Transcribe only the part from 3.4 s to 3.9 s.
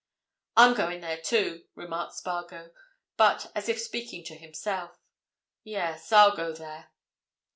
as if